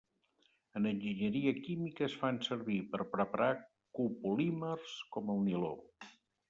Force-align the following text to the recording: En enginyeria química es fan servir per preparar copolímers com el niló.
En 0.79 0.87
enginyeria 0.91 1.53
química 1.67 2.05
es 2.07 2.17
fan 2.23 2.41
servir 2.49 2.79
per 2.95 3.03
preparar 3.15 3.53
copolímers 4.01 5.01
com 5.17 5.35
el 5.37 5.49
niló. 5.51 5.77